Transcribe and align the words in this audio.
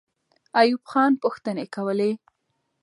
ایوب 0.59 0.83
خان 0.91 1.11
پوښتنې 1.23 1.65
کولې. 1.75 2.11